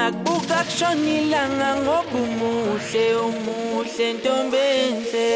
Ngakubuka 0.00 0.58
kushona 0.66 1.10
ilanga 1.20 1.70
ngoba 1.82 2.16
umuhle 2.24 3.04
umuhle 3.28 4.06
ntombenhle 4.16 5.30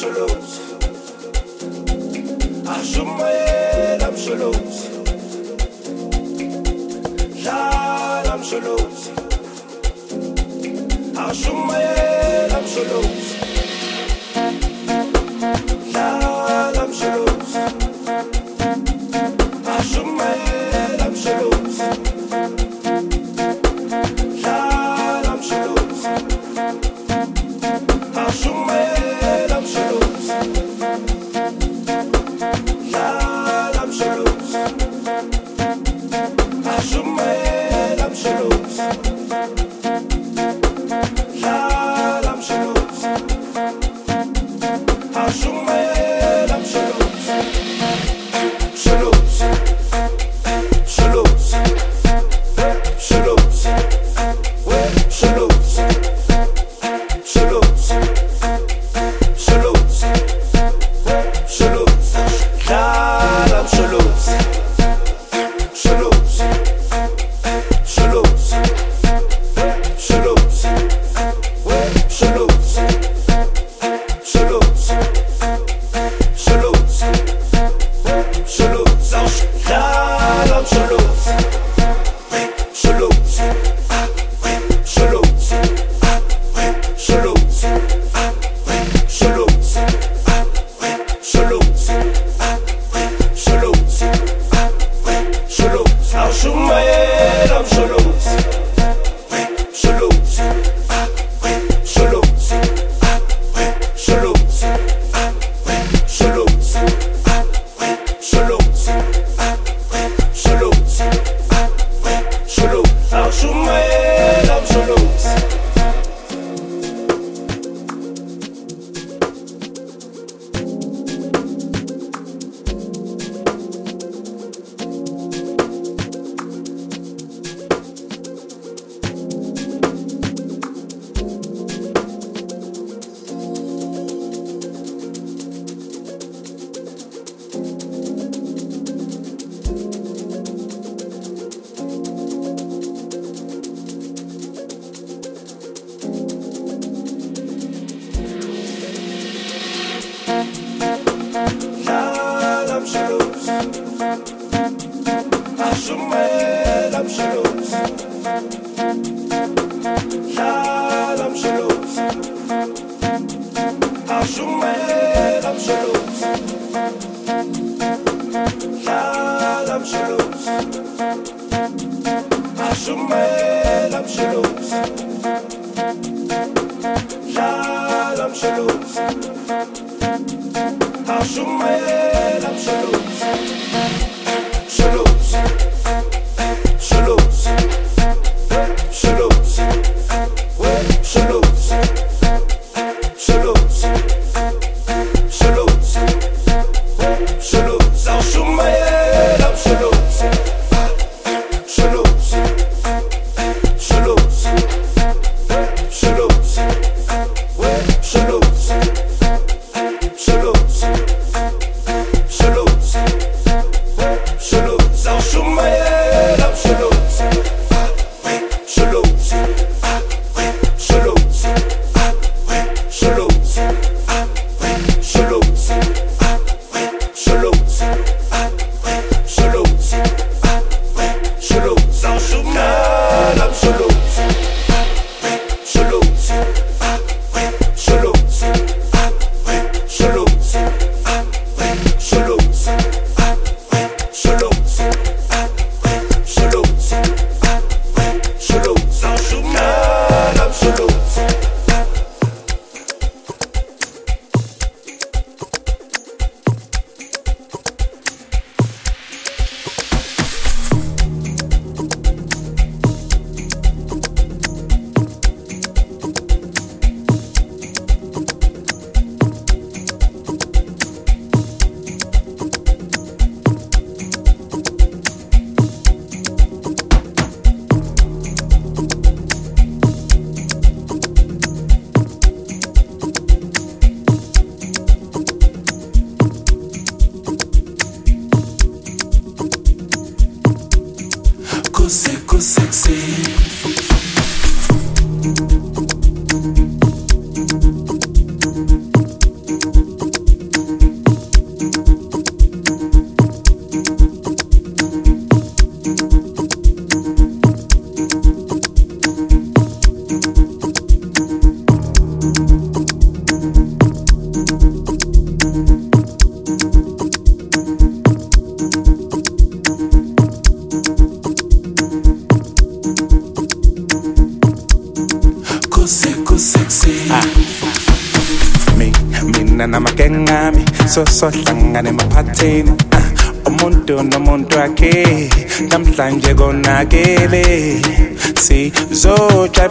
amsholos 0.00 0.50
I'm 2.66 4.14
Lal 7.44 8.26
amsholos 8.34 9.00
Ashumayel 11.24 12.50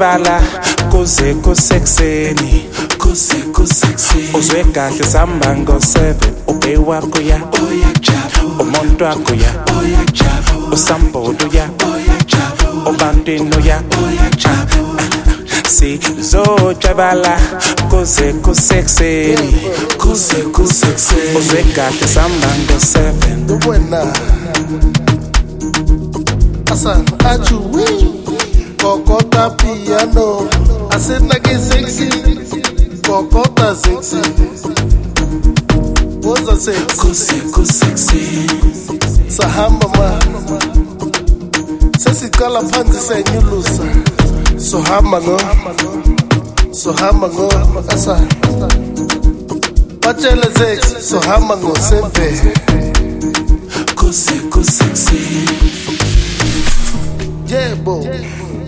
sizojabala 0.09 0.41
kuze 0.91 1.33
kusekuseni. 1.33 2.65
Uzwe 4.33 4.63
kahle 4.73 5.03
sihamba 5.03 5.55
ngo-7 5.55 6.15
ube 6.47 6.77
wakho 6.77 7.21
ya 7.21 7.37
umuntu 8.59 9.03
wakho 9.03 9.33
ya 9.35 9.51
usambudu 10.71 11.45
ya 11.53 11.69
ubantwini 12.85 13.55
uya. 13.57 13.81
Sizojabala 15.75 17.39
kuze 17.89 18.33
kusekuseni. 18.33 19.55
Uzwe 21.37 21.63
kahle 21.75 22.07
sihamba 22.07 22.47
ngo-7 22.47 23.45
de 23.45 23.53
buena. 23.53 24.13
Asan, 26.71 27.05
achuwi, 27.25 28.18
kokota 28.89 29.49
piano. 29.51 30.47
Asena 30.89 31.35
que 31.39 31.57
sexy, 31.59 32.09
kokota 33.05 33.75
sexy. 33.75 34.21
Woza 36.23 36.55
sexy, 36.55 36.97
kuze 36.97 37.33
kusekuseni 37.53 38.47
sahamba 39.29 39.87
ma. 39.97 40.19
Sesiqala 41.99 42.61
phansi 42.61 42.99
senyulusa. 43.07 43.83
Sohamba 44.57 45.21
ngo, 45.21 45.37
sohamba 46.73 47.27
ngo, 47.29 47.49
asan. 47.93 48.27
Batshele 50.01 50.49
sexy, 50.57 51.01
sohamba 51.09 51.57
ngo 51.57 51.75
seven. 51.75 52.53
kuze 53.95 54.33
kusekuseni 54.51 55.49
Yebo. 57.49 57.95
Anything 58.05 58.58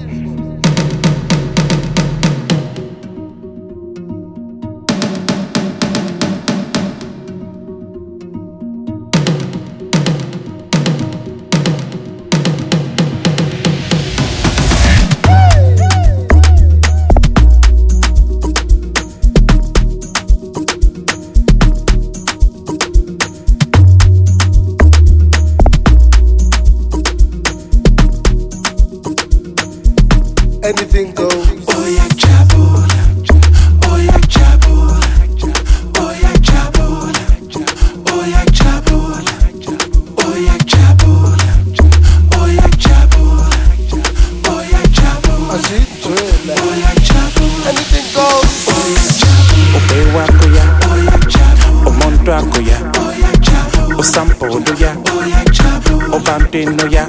usambudu 55.26 56.07
ya 56.07 56.17
ubantwini 56.17 56.95
ya 56.95 57.07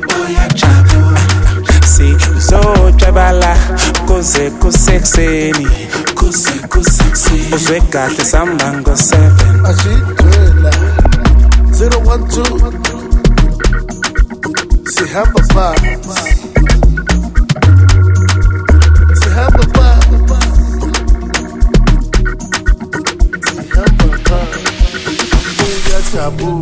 sizojabala 1.86 3.56
kuze 4.06 4.50
kusekuseni 4.50 5.66
uzwe 7.56 7.80
kahle 7.80 8.24
sihamba 8.24 8.72
ngo-7 8.72 9.16
Ajijwela. 9.70 10.70
012. 11.70 12.82
Sihamba 14.94 15.40
pa. 15.54 15.74
Sihamba 19.20 19.64
pa. 19.74 19.86
Sihamba 23.44 24.08
pa. 24.24 24.38
Uyajabula. 25.64 26.61